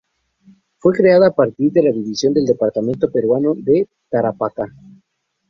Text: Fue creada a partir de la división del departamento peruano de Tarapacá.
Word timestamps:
Fue 0.79 0.93
creada 0.93 1.27
a 1.27 1.31
partir 1.35 1.71
de 1.73 1.83
la 1.83 1.91
división 1.91 2.33
del 2.33 2.45
departamento 2.47 3.11
peruano 3.11 3.53
de 3.55 3.87
Tarapacá. 4.09 4.65